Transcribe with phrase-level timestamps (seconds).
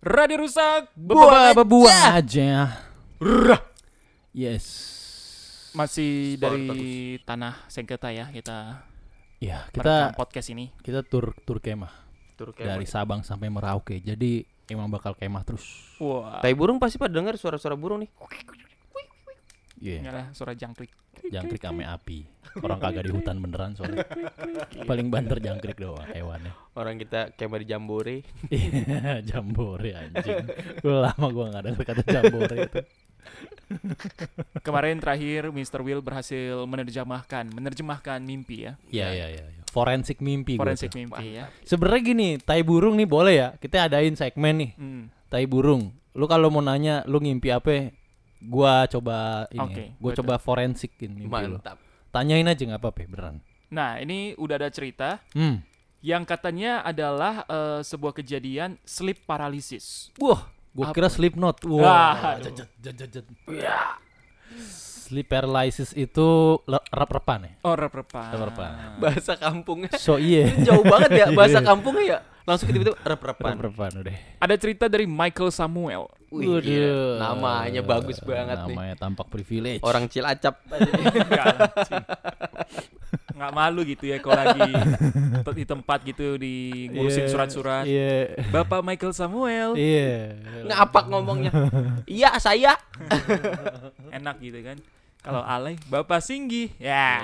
[0.00, 2.16] Radio rusak, Buang bebuang aja.
[2.16, 2.52] aja.
[4.32, 4.66] Yes.
[5.70, 6.88] Masih Suara dari
[7.20, 8.80] tanah sengketa ya kita
[9.38, 10.72] Ya, kita podcast ini.
[10.80, 11.92] kita tur tur kemah
[12.34, 14.00] Tur dari Sabang sampai Merauke.
[14.00, 15.68] Jadi emang bakal kemah terus.
[16.00, 18.10] Wah, Tai burung pasti pada dengar suara-suara burung nih.
[19.80, 20.04] Iya.
[20.04, 20.92] nyala suara jangkrik.
[21.32, 22.28] Jangkrik ame api.
[22.60, 24.04] Orang kagak di hutan beneran soalnya.
[24.88, 26.52] Paling banter jangkrik doang hewannya.
[26.76, 28.16] Orang kita kayak di Jambore.
[28.52, 30.36] Iya, jambore anjing.
[30.84, 32.80] Udah lama gua nggak denger kata jambore itu.
[34.60, 35.80] Kemarin terakhir Mr.
[35.80, 38.72] Will berhasil menerjemahkan, menerjemahkan mimpi ya.
[38.90, 39.44] Iya, iya, iya.
[39.48, 39.62] iya.
[39.70, 41.46] Forensik mimpi gua Forensik mimpi ya.
[41.62, 43.48] Sebenarnya gini, tai burung nih boleh ya.
[43.56, 45.04] Kita adain segmen nih, Hmm.
[45.30, 45.94] tai burung.
[46.10, 47.94] Lu kalau mau nanya lu ngimpi apa?
[48.40, 49.60] Gua coba ini.
[49.60, 50.18] Oke, gua betul.
[50.24, 51.28] coba forensikin mimpi.
[51.28, 51.76] Mantap.
[52.08, 53.36] Tanyain aja nggak apa-apa, beneran.
[53.68, 55.62] Nah, ini udah ada cerita Hmm.
[56.00, 60.10] yang katanya adalah eh, sebuah kejadian sleep paralysis.
[60.16, 60.94] Wah, gua Apa?
[60.96, 61.60] kira slip knot.
[61.62, 63.26] Ah, Wah, jet, jet.
[65.10, 67.52] Sleep paralysis itu rep-repan ya?
[67.66, 68.30] Oh, rep-repan.
[68.30, 68.70] Rep-repan.
[69.02, 70.46] Bahasa kampungnya So iya.
[70.70, 71.66] jauh banget ya bahasa Iya.
[71.66, 72.18] kampungnya ya.
[72.46, 73.58] Langsung tiba-tiba rep-repan.
[73.58, 74.14] Rep-repan udah.
[74.38, 76.06] Ada cerita dari Michael Samuel.
[76.30, 76.62] Wih,
[77.18, 78.78] namanya bagus banget nih.
[78.78, 79.82] Namanya tampak privilege.
[79.82, 80.62] Orang Cilacap.
[81.26, 82.02] Enggak, anjing.
[83.34, 84.70] Nggak malu gitu ya kalau lagi
[85.58, 87.82] di tempat gitu di ngurusin Iya, surat-surat.
[87.82, 88.46] Iya.
[88.54, 89.74] Bapak Michael Samuel.
[89.74, 90.38] Iya.
[90.70, 91.50] Ngapak ngomongnya.
[92.06, 92.78] Iya, saya.
[94.14, 94.78] Enak gitu kan.
[95.20, 96.72] Kalau alay, Bapak Singgi.
[96.80, 97.20] Ya.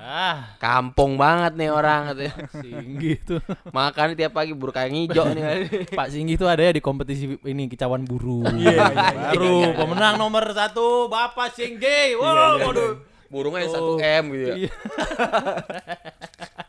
[0.00, 2.32] Ah, Kampung banget nih orang katanya.
[2.48, 3.44] Singgi tuh.
[3.68, 5.68] Makan tiap pagi buruk kayak hijau nih.
[5.92, 8.46] Pak Singgi tuh ada ya di kompetisi ini kicauan burung.
[8.56, 9.76] Iya, iya, iya, Baru iya, iya.
[9.76, 12.16] pemenang nomor satu Bapak Singgi.
[12.16, 12.92] Wow, iya, waduh.
[13.26, 13.98] Burungnya Oh.
[13.98, 14.56] 1 M gitu ya.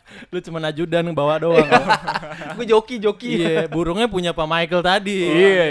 [0.07, 0.31] Iya.
[0.31, 1.67] Lu cuma ajudan bawa doang.
[2.55, 3.43] Gue joki-joki.
[3.43, 5.19] iya, burungnya punya Pak Michael tadi.
[5.27, 5.65] Iya.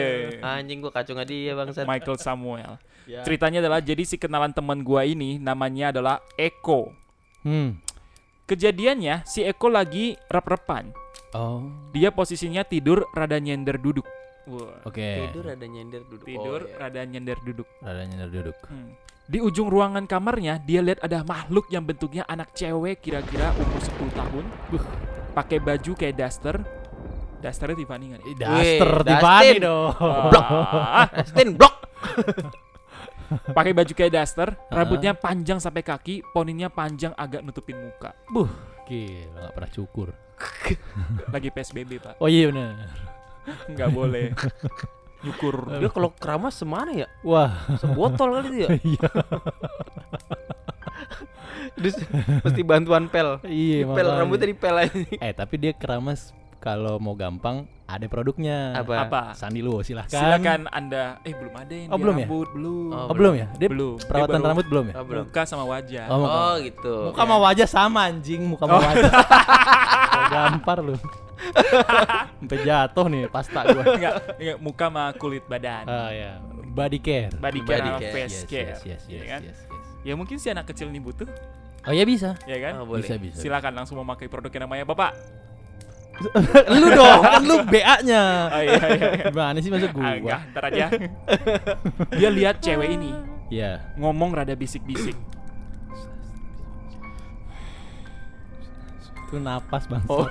[0.45, 1.85] Anjing gua kacau nggak dia bangsat.
[1.89, 2.73] Michael Samuel.
[3.07, 3.23] Ya.
[3.23, 6.93] Ceritanya adalah jadi si kenalan teman gua ini namanya adalah Eko.
[7.47, 7.79] Hmm.
[8.47, 10.91] Kejadiannya si Eko lagi rep-repan.
[11.35, 11.67] Oh.
[11.91, 14.07] Dia posisinya tidur rada nyender duduk.
[14.47, 14.79] Wah.
[14.83, 15.27] Oke.
[15.27, 16.23] Tidur ada nyender duduk.
[16.23, 16.79] Tidur Oh, iya.
[16.81, 17.69] rada nyender duduk.
[17.79, 18.57] Rada nyender duduk.
[18.67, 18.95] Hmm.
[19.27, 24.15] Di ujung ruangan kamarnya dia lihat ada makhluk yang bentuknya anak cewek kira-kira umur 10
[24.15, 24.45] tahun.
[24.71, 24.85] Buh,
[25.33, 26.63] pakai baju kayak daster.
[27.37, 28.29] Dasternya Tiffany nggak nih?
[28.29, 29.57] Ih, Daster Tiffany Dustin.
[29.61, 29.91] dong.
[29.99, 31.75] Ah, Stin blok.
[33.57, 38.15] pakai baju kayak daster, rambutnya panjang sampai kaki, poninya panjang agak nutupin muka.
[38.31, 38.47] Buh,
[38.87, 40.09] gila nggak pernah cukur.
[41.35, 42.15] Lagi PSBB, Pak.
[42.23, 42.87] Oh iya bener.
[43.69, 44.27] Nggak boleh.
[45.25, 45.57] Nyukur.
[45.77, 47.09] Dia kalau keramas semana ya?
[47.21, 48.69] Wah, Sebotol kali dia.
[48.93, 49.09] iya.
[51.75, 51.97] Terus
[52.43, 53.41] mesti bantuan pel.
[53.43, 54.19] Iya, Pel makanya.
[54.19, 54.93] rambutnya dipel aja.
[55.19, 58.77] Eh, tapi dia keramas kalau mau gampang ada produknya.
[58.77, 58.93] Apa?
[59.05, 59.23] Apa?
[59.33, 60.15] Sandi lu silahkan.
[60.15, 61.19] Silakan Anda.
[61.21, 62.27] Eh belum ada yang Oh, dia belum ya?
[62.27, 62.87] rambut, belum.
[62.89, 63.47] Oh, Oh, belum ya?
[63.53, 63.95] Dia belum.
[63.95, 64.95] Dia perawatan baru rambut belum ya?
[64.95, 65.25] Oh, belum.
[65.27, 66.05] Muka sama wajah.
[66.07, 66.33] Oh, muka.
[66.35, 66.95] Oh, gitu.
[67.09, 68.83] Muka sama wajah sama anjing, muka sama Oh.
[68.83, 69.13] wajah.
[70.33, 70.95] Gampar lu.
[72.39, 73.85] Sampai jatuh nih pasta gua.
[73.97, 75.85] Enggak, enggak, muka sama kulit badan.
[75.85, 77.33] Ah ya, body care.
[77.35, 78.13] Body care Body care.
[78.15, 78.69] face Yes, care.
[78.69, 79.41] yes, yes, ya yes, kan?
[79.43, 79.85] yes, yes.
[80.03, 81.27] Ya mungkin si anak kecil ini butuh,
[81.83, 82.35] Oh ya bisa.
[82.45, 82.79] ya kan?
[82.79, 83.03] Oh, boleh.
[83.03, 83.39] Bisa bisa.
[83.39, 85.13] Silakan langsung memakai produk yang namanya Bapak.
[86.73, 88.23] lu dong, kan lu BA-nya.
[88.49, 88.89] Oh iya iya.
[88.89, 89.11] iya.
[89.29, 90.39] Gimana sih masuk Ah, enggak, gua?
[90.49, 90.87] ntar aja.
[92.11, 93.13] Dia lihat cewek ini
[93.47, 93.93] Iya.
[93.95, 95.13] ngomong rada bisik-bisik.
[99.27, 100.07] Itu napas bang.
[100.07, 100.31] Oh.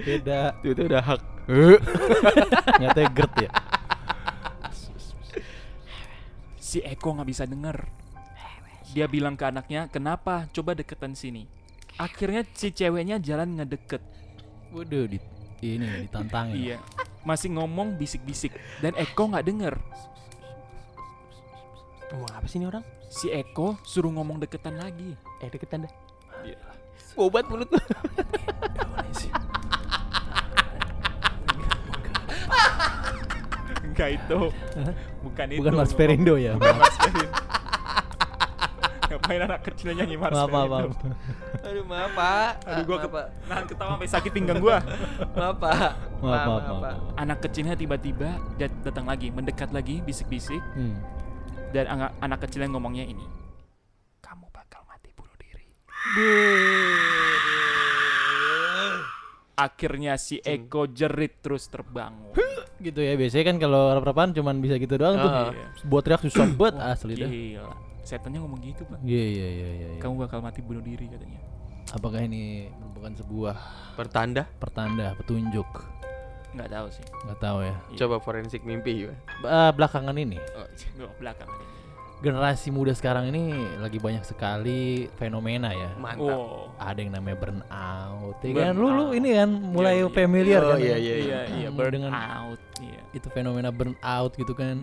[0.00, 0.56] Beda.
[0.64, 1.20] Itu udah hak.
[2.80, 3.50] Nyatanya gerd ya.
[6.56, 7.86] Si Eko nggak bisa denger.
[8.96, 10.48] Dia bilang ke anaknya, kenapa?
[10.50, 11.44] Coba deketan sini.
[12.00, 14.00] Akhirnya si ceweknya jalan ngedeket.
[14.72, 15.20] Waduh, di,
[15.60, 16.56] ini ditantangin.
[16.56, 16.78] Iya.
[17.22, 18.56] Masih ngomong bisik-bisik.
[18.80, 19.74] Dan Eko nggak denger.
[22.12, 22.84] Ngomong apa sih ini orang?
[23.12, 25.12] Si Eko suruh ngomong deketan lagi.
[25.44, 25.92] Eh, deketan dah.
[26.42, 26.75] Iya.
[27.16, 27.80] Obat mulut lu.
[33.82, 34.38] Enggak itu.
[35.24, 35.60] Bukan itu.
[35.60, 36.52] Bukan Mas Perindo ya.
[36.54, 37.28] Bukan Mas Perindo.
[39.06, 40.88] Ngapain anak kecil nyanyi Mas Maaf, maaf, Perindo?
[40.92, 41.64] maaf.
[41.66, 42.50] Aduh, maaf, Pak.
[42.64, 43.10] Aduh gua ke-
[43.48, 44.78] nahan ketawa sampai sakit pinggang gua.
[45.32, 45.74] Maaf, Pak.
[46.20, 46.96] Maaf, maaf, maaf.
[47.16, 50.98] Anak kecilnya tiba-tiba dat- datang lagi, mendekat lagi, bisik-bisik Hmm.
[51.72, 53.24] dan anak, anak kecilnya ngomongnya ini.
[54.20, 55.70] Kamu bakal mati bunuh diri.
[59.56, 62.36] Akhirnya si Eko jerit terus terbangun.
[62.76, 65.30] Gitu ya, biasanya kan kalau rep-repan cuman bisa gitu doang tuh.
[65.32, 65.48] Ah.
[65.48, 65.66] Iya.
[65.88, 67.30] Buat teriak susah banget asli dah.
[67.30, 67.72] Gila.
[68.06, 69.00] Setannya ngomong gitu, Pak.
[69.02, 69.88] Iya, iya, iya, iya.
[69.96, 70.00] iya.
[70.04, 71.40] Kamu bakal mati bunuh diri katanya.
[71.96, 73.56] Apakah ini merupakan sebuah
[73.96, 74.42] Pertanda.
[74.58, 75.66] pertanda, petunjuk
[76.56, 77.04] Nggak tahu sih.
[77.28, 77.74] Nggak tahu ya.
[78.00, 79.04] Coba forensik mimpi.
[79.04, 80.66] Eh, belakangan ini Oh,
[81.20, 81.74] belakangan ini.
[82.16, 85.92] Generasi muda sekarang ini lagi banyak sekali fenomena ya.
[85.94, 86.32] mantap.
[86.32, 86.72] Wow.
[86.76, 88.36] Ada yang namanya burnout.
[88.40, 88.72] Ya kan?
[88.72, 88.80] Burnout.
[88.80, 90.10] Lu lu ini kan mulai Iya, iya.
[90.10, 90.78] familiar Oh, kan.
[90.78, 90.96] iya, ya?
[90.96, 92.60] iya, Iya, iya, Hmm, burn dengan out.
[92.76, 93.00] Iya.
[93.12, 94.80] itu fenomena burnout gitu kan.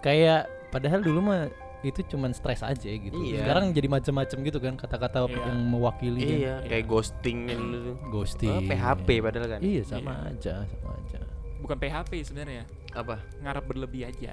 [0.00, 1.48] Kayak padahal dulu mah
[1.80, 3.12] itu cuman stres aja gitu.
[3.14, 3.44] Iya.
[3.44, 5.36] Sekarang jadi macam-macam gitu kan kata-kata Iya.
[5.44, 6.36] yang mewakili kan.
[6.40, 7.96] Iya, kayak ghosting kan tuh.
[8.10, 8.50] ghosting.
[8.50, 9.60] Oh, PHP padahal kan.
[9.60, 11.18] Iya sama aja, sama aja.
[11.60, 12.64] Bukan PHP sebenarnya.
[12.90, 13.20] Apa?
[13.38, 14.32] Ngarap berlebih aja.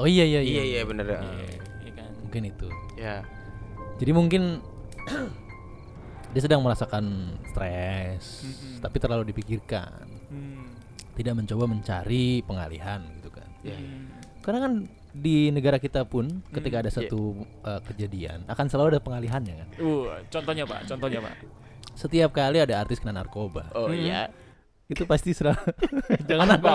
[0.00, 1.04] Oh iya iya Iya, iya bener.
[1.04, 1.20] Iya,
[1.84, 2.10] iya kan.
[2.24, 2.68] Mungkin itu.
[2.96, 3.20] Ya.
[4.00, 4.42] Jadi mungkin
[6.32, 8.80] dia sedang merasakan stres, Mm-mm.
[8.80, 10.08] tapi terlalu dipikirkan.
[10.30, 10.72] Hmm.
[11.12, 13.44] Tidak mencoba mencari pengalihan gitu kan.
[13.60, 13.76] Ya.
[13.76, 14.08] Hmm.
[14.40, 14.72] Karena kan
[15.10, 17.20] di negara kita pun ketika Hmm, ada satu
[17.60, 19.68] uh, kejadian akan selalu ada pengalihannya kan.
[19.76, 21.34] Uh, contohnya Pak, contohnya Pak.
[21.92, 23.98] Setiap kali ada artis kena narkoba, Oh Hmm.
[23.98, 24.30] iya.
[24.88, 25.60] itu pasti selalu
[26.30, 26.70] jangan apa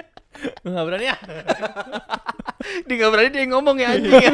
[0.64, 1.16] nggak berani ya.
[2.86, 4.14] Dia nggak berani dia ngomong ya anjing.
[4.14, 4.32] ya.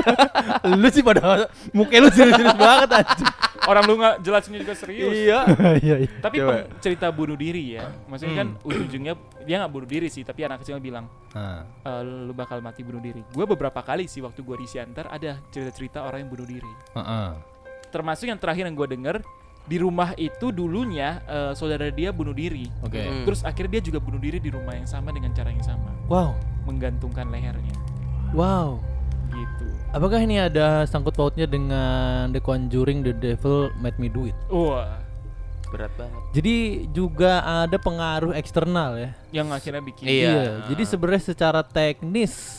[0.68, 3.28] lu sih pada muka lu serius-serius banget anjing.
[3.64, 5.12] Orang lu nggak jelasinnya juga serius.
[5.12, 5.38] Iya.
[5.84, 6.10] Iya iya.
[6.20, 6.68] Tapi Coba.
[6.80, 9.14] cerita bunuh diri ya, maksudnya kan ujung-ujungnya
[9.44, 11.90] dia nggak bunuh diri sih, tapi anak kecil bilang Nah, e,
[12.26, 13.22] lu bakal mati bunuh diri.
[13.30, 16.72] Gue beberapa kali sih waktu gue di Siantar ada cerita-cerita orang yang bunuh diri.
[16.96, 17.28] heeh.
[17.90, 19.16] Termasuk yang terakhir yang gue denger
[19.62, 22.66] di rumah itu dulunya eh, saudara dia bunuh diri.
[22.82, 22.98] Oke.
[22.98, 23.22] Hmm.
[23.28, 26.34] Terus akhirnya dia juga bunuh diri di rumah yang sama dengan cara yang sama, Wow.
[26.66, 27.76] menggantungkan lehernya.
[28.30, 28.78] Wow.
[29.30, 29.66] Gitu.
[29.90, 34.38] Apakah ini ada sangkut pautnya dengan The Conjuring The Devil Made Me Do It?
[34.48, 35.02] Wah,
[35.66, 36.18] Berat banget.
[36.32, 36.56] Jadi
[36.90, 39.10] juga ada pengaruh eksternal ya.
[39.30, 40.66] yang akhirnya bikin Iya.
[40.66, 42.58] Jadi sebenarnya secara teknis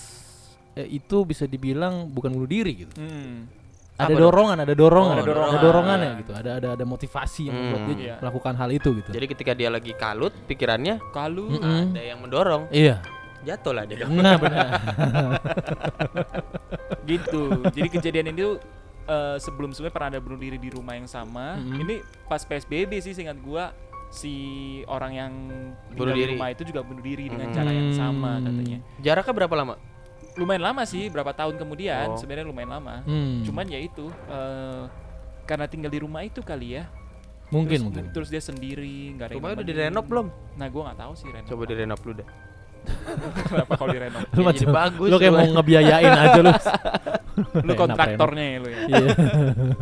[0.74, 2.96] eh, itu bisa dibilang bukan bunuh diri gitu.
[2.96, 3.52] Hmm.
[3.94, 5.52] Ada dorongan, ada dorongan, Oh, ada dorongan.
[5.52, 6.32] ada dorongannya gitu.
[6.34, 7.92] Ada ada ada motivasi yang membuat Hmm.
[7.92, 8.16] dia Iya.
[8.18, 9.10] melakukan hal itu gitu.
[9.12, 11.92] Jadi ketika dia lagi kalut pikirannya Kalau Mm-mm.
[11.92, 13.04] ada yang mendorong, Iya.
[13.44, 14.04] Jatuh lah dia.
[14.18, 14.68] Nah benar.
[17.06, 17.42] gitu.
[17.68, 18.54] Jadi kejadian ini tuh
[19.04, 21.58] eh, sebelum sebelumnya pernah ada bunuh diri di rumah yang sama.
[21.58, 21.78] Mm-mm.
[21.80, 21.94] Ini
[22.26, 23.72] pas PSBB sih seingat gua
[24.10, 24.34] si
[24.86, 25.32] orang yang
[25.90, 26.32] Bunuh tinggal di diri.
[26.36, 27.54] rumah itu juga bunuh diri dengan Mm.
[27.54, 28.44] cara yang sama Hmm.
[28.46, 28.78] katanya.
[29.00, 29.74] Jaraknya berapa lama?
[30.32, 32.16] Lumayan lama sih, berapa tahun kemudian Oh.
[32.16, 33.02] sebenarnya lumayan lama.
[33.04, 33.42] Hmm.
[33.42, 34.84] Cuman ya itu eh,
[35.44, 36.84] karena tinggal di rumah itu kali ya.
[37.52, 38.04] mungkin terus, mungkin.
[38.16, 40.28] Terus dia sendiri, nggak ada yang Rumahnya udah direnov belum?
[40.56, 41.46] Nah, gua nggak tahu sih renov.
[41.46, 42.28] Coba direnov dulu dah.
[43.50, 44.22] Kenapa kalau direnov?
[44.34, 46.52] Lu Ya, macam jadi bagus lu kayak mau ngebiayain aja lu.
[47.66, 48.80] Lu kontraktornya ya lu ya.
[48.92, 49.08] Iya.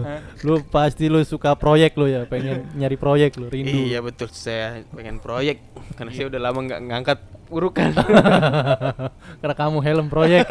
[0.05, 0.19] Hah?
[0.45, 3.89] lu pasti lu suka proyek lu ya, pengen nyari proyek lu, rindu.
[3.89, 5.59] Iya betul saya pengen proyek
[5.97, 7.19] karena saya udah lama nggak ngangkat
[7.49, 7.89] urukan.
[9.41, 10.45] Karena kamu helm proyek.